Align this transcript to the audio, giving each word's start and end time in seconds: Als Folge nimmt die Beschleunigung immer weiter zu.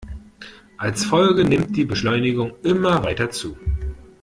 Als 0.77 1.05
Folge 1.05 1.43
nimmt 1.45 1.77
die 1.77 1.85
Beschleunigung 1.85 2.53
immer 2.63 3.03
weiter 3.03 3.29
zu. 3.29 3.55